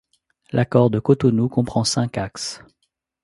L’accord 0.51 0.89
de 0.89 0.97
Cotonou 0.97 1.47
comprend 1.47 1.83
cinq 1.83 2.17
axes. 2.17 2.63